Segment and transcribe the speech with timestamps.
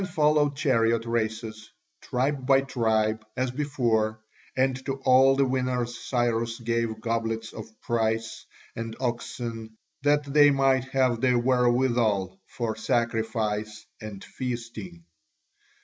[0.01, 1.69] Then followed chariot races,
[2.01, 4.19] tribe by tribe as before:
[4.57, 10.85] and to all the winners Cyrus gave goblets of price, and oxen, that they might
[10.85, 15.03] have the wherewithal for sacrifice and feasting.